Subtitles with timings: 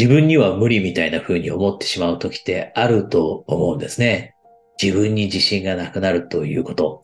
[0.00, 4.34] 自分には無理みたいな風に思ってしまう時ってあると思うんですね。
[4.82, 7.02] 自分に自信がなくなるということ。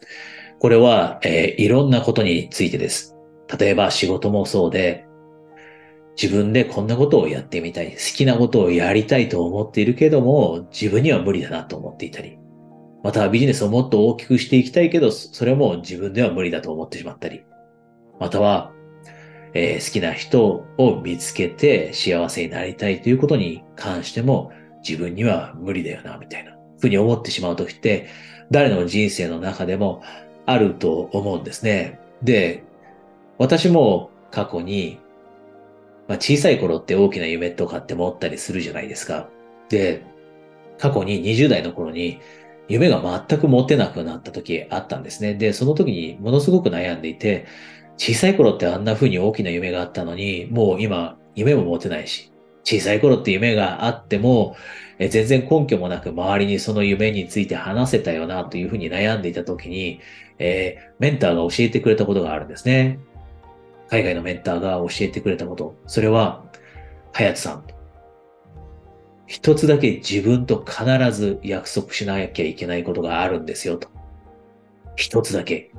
[0.60, 3.14] これは、えー、いろんなことについてです。
[3.60, 5.04] 例えば仕事もそうで、
[6.20, 12.38] 自分でこんなことをやってみたい、好きなことをやりたいと思っているけども、自分には無理だなと思っていたり、
[13.04, 17.44] またビジネスをもっと大きくしていきたいけど、それも自分では無理だと思ってしまったり、
[18.18, 18.72] または、
[19.56, 24.52] えー、好きな人を見つけて幸せになりたいということに関しても、
[24.86, 28.08] 自分には無理だよな、みたいなふうに思ってしまうときって、
[28.50, 30.02] 誰の人生の中でも
[30.44, 31.98] あると思うんですね。
[32.22, 32.62] で、
[33.38, 34.98] 私も過去に
[36.08, 39.28] まあ、小さい頃って大きな夢とかって持ったりするじゃないですか。
[39.68, 40.02] で、
[40.78, 42.20] 過去に20代の頃に
[42.68, 45.34] 夢が全く持てなくなった時あったんですね。
[45.34, 47.46] で、その時にものすごく悩んでいて、
[47.96, 52.32] 小さい頃ってあんな風に大きな夢があったのに、もう今夢も持てないし、
[52.64, 54.56] 小さい頃って夢があっても、
[54.98, 60.00] え全然根拠もなく周りにその夢について話せたよなというふうに悩んでいた時に、
[60.38, 62.98] えー、メンターが教えてくれたことがあるんですね。
[63.88, 66.44] 海外のメンターが教えてくれたこと、それは、
[67.12, 67.64] はやつさん。
[69.26, 73.88] 一つだけ自分と必ず約束しなきゃいけないことがあるんですよと。
[74.96, 75.70] 一つだけ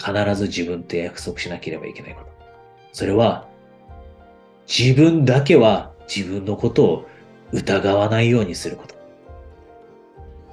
[0.00, 2.30] 必ず自分と約束しなければいけないこと。
[2.92, 3.46] それは
[4.66, 7.06] 自分だけは自分のことを
[7.52, 8.94] 疑わないようにすること。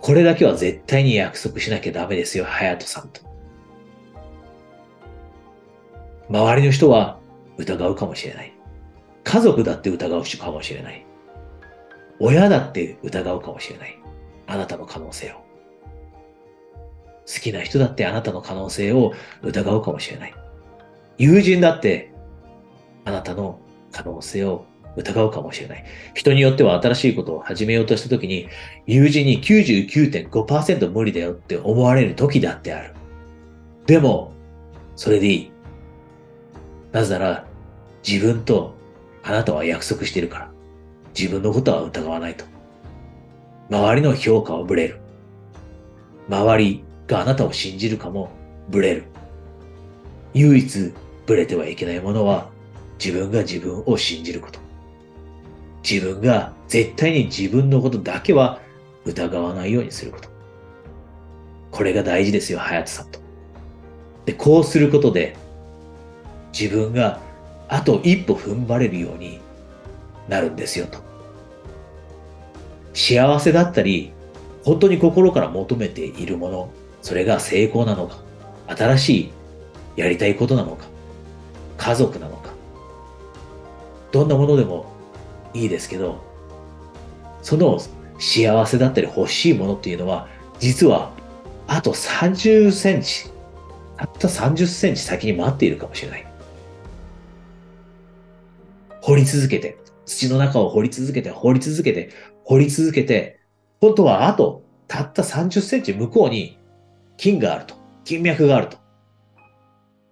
[0.02, 3.22] これだけは絶対に約束しなきゃダメですよ、ハヤトさんと。
[6.30, 7.20] 周りの人は
[7.58, 8.54] 疑うかもしれない。
[9.24, 11.06] 家族だって疑うかもしれない。
[12.20, 13.98] 親だって疑うかもしれない。
[14.48, 15.47] あなたの可能性を。
[17.28, 20.34] 好きな人だってあなたの可能性を疑うかもしれない。
[21.18, 22.14] 友人だって
[23.06, 23.60] あなたの
[23.92, 25.86] 可能性を疑うかもしれない。
[26.14, 28.48] 人によっては新しいことを始めようとしたときに、
[28.86, 32.94] 友人に99.5%無理だよって思われる時だってある。
[33.86, 34.34] でも、
[34.96, 35.52] それでいい。
[36.92, 37.46] なぜなら、
[38.08, 38.76] 自分と
[39.24, 40.52] あなたは約束してるから。
[41.18, 42.46] 自分のことは疑わないと。
[43.70, 45.00] 周りの評価はブレる。
[46.30, 48.30] 周りがあなたを信じるかも
[48.70, 49.04] ブレる。
[50.34, 50.94] 唯一
[51.26, 52.50] ブレてはいけないものは
[53.04, 54.60] 自分が自分を信じること。
[55.90, 58.60] 自分が絶対に自分のことだけは
[59.06, 60.30] 疑わないようにすること。
[61.72, 63.20] これが大事ですよ、ハヤトさんと。
[64.26, 65.36] で、こうすることで
[66.58, 67.20] 自分が
[67.70, 69.40] あと一歩踏ん張れるように
[70.28, 71.00] なるんですよと。
[72.94, 74.12] 幸せだったり、
[74.64, 76.70] 本当に心から求めているもの、
[77.08, 78.18] それが成功なのか、
[78.68, 79.32] 新しい
[79.96, 80.88] やりたいことなのか、
[81.78, 82.52] 家族なのか、
[84.12, 84.92] どんなものでも
[85.54, 86.22] いいですけど、
[87.42, 87.80] その
[88.20, 90.28] 幸せだったり欲しいものっていうのは、
[90.60, 91.14] 実は
[91.66, 93.30] あと30センチ、
[93.96, 96.28] たった30センチ先に待っているかもしれない。
[99.00, 102.10] 掘り続けて、土の中を掘り続けて、掘り続けて、
[102.44, 103.40] 掘り続けて、
[103.80, 106.58] 本当はあと、たった30センチ向こうに
[107.18, 107.76] 金があると。
[108.04, 108.78] 金脈があると。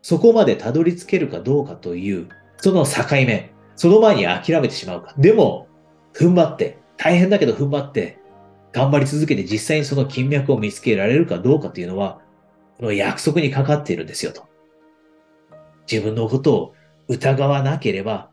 [0.01, 2.27] そこまでたどり着けるかどうかという、
[2.57, 5.13] その境目、その前に諦めてしまうか。
[5.17, 5.67] でも、
[6.13, 8.19] 踏ん張って、大変だけど踏ん張って、
[8.71, 12.21] 頑張り続けて実際にその金脈を見つけられるかどうかというのは、
[12.77, 14.45] この約束にかかっているんですよと。
[15.89, 16.73] 自分のことを
[17.07, 18.31] 疑わなければ、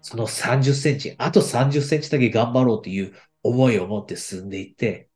[0.00, 5.08] その30センチ、あと30センチだけ頑張ろうという思いを持って進んでいって、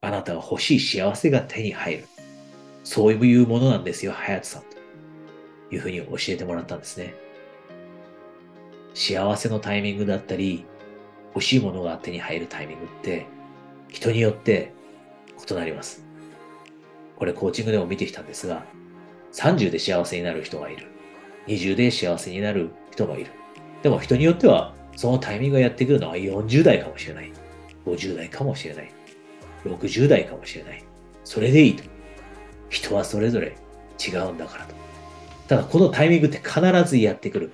[0.00, 2.04] あなたが欲しい幸せが手に入る。
[2.84, 4.62] そういうものなんですよ、ハヤトさん。
[4.62, 7.14] というふうに教えてもらったんですね。
[8.94, 10.64] 幸せのタイミングだったり、
[11.34, 13.26] 欲しいものが手に入るタイミングって、
[13.88, 14.72] 人によって
[15.50, 16.04] 異なります。
[17.16, 18.64] これコーチングでも見てきたんですが、
[19.32, 20.86] 30で幸せになる人がいる。
[21.46, 23.30] 20で幸せになる人がいる。
[23.82, 27.32] でも人によっては、そのタイミングがやってくるのは40代かもしれない。
[27.84, 28.95] 50代かもしれない。
[29.66, 30.84] 60代かもしれない。
[31.24, 31.84] それでいいと。
[32.68, 33.56] 人はそれぞれ
[34.04, 34.74] 違うんだからと。
[35.48, 37.52] ただこのタイミングって必ずやってくる。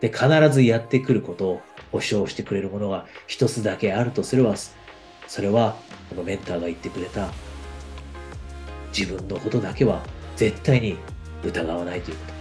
[0.00, 1.60] で、必ずやってくることを
[1.92, 4.54] 保証してくれるものが一つだけあるとすれば、
[5.26, 5.76] それは
[6.10, 7.30] このメンターが言ってくれた
[8.96, 10.02] 自分のことだけは
[10.36, 10.96] 絶対に
[11.42, 12.34] 疑わないということ。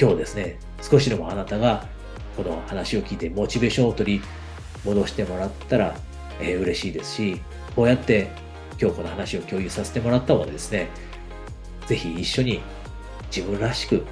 [0.00, 1.86] 今日ですね、少しでもあなたが
[2.36, 4.24] この話を聞いてモチベーションを取り
[4.84, 5.96] 戻してもらったら、
[6.40, 7.40] えー、嬉しいですし、
[7.74, 8.30] こうやって
[8.80, 10.88] 今日この話を共有させてもらったのでですね、
[11.86, 12.60] ぜひ一緒に
[13.34, 14.04] 自分らしく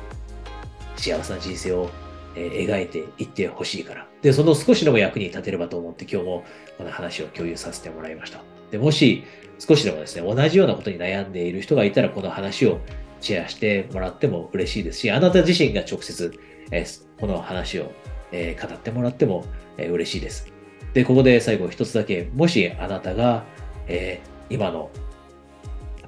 [0.97, 1.91] 幸せな人生を
[2.35, 4.07] え描いていってほしいから。
[4.23, 6.45] で、その少しでも役に立てればと思って今日も
[6.79, 8.43] この話を共有させてもらいました。
[8.71, 9.25] で、もし
[9.59, 12.81] 少しでもですね、同じようなことに悩んでいる人がいたらこの話を
[13.21, 16.33] シェアしてもらっても嬉しいですし、あなた自身が直接、
[16.71, 16.87] え
[17.21, 17.93] この話を、
[18.33, 19.45] え語ってもらっても、
[19.77, 20.51] えー嬉しいです。
[20.94, 23.44] で、ここで最後一つだけ、もしあなたが、
[23.87, 24.91] えー今の、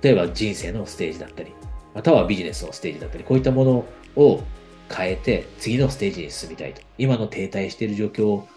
[0.02, 1.52] 例えば人生のステージだったり、
[1.94, 3.86] またはビジネスのステージだったり、こういったもの
[4.16, 4.42] を
[4.94, 6.82] 変えて次のステージに進みたいと。
[6.98, 8.48] 今の停滞している状況を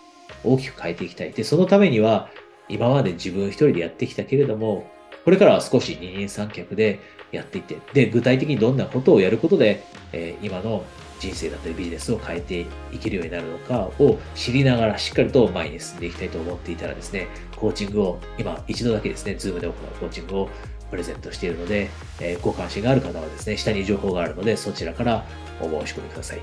[0.43, 1.31] 大きく変えていきたい。
[1.31, 2.29] で、そのためには、
[2.67, 4.89] 今まで自分一人でやってきたけれども、
[5.23, 6.99] これからは少し二人三脚で
[7.31, 10.83] やっていって、で、具体的にどんなことをやることで、えー今の
[11.19, 20.49] 人生だったりビジネスを変えていけるようになるのかを知りながらしっかりと前に進んでいきたいと思っていたらですね、コーチングを今一度だけですね、ズームで行うコーチングを
[20.89, 21.89] プレゼントしているので、
[22.21, 25.25] えーご関心がある方はですね、下に情報があるので、そちらから
[25.59, 26.41] お申し込みください。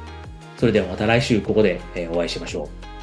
[0.58, 1.80] それではまた来週ここで
[2.12, 2.93] お会いしましょう。